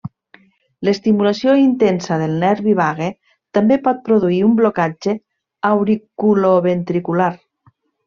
[0.87, 3.11] L'estimulació intensa del nervi vague
[3.59, 5.17] també pot produir un blocatge
[5.73, 7.33] auriculoventricular.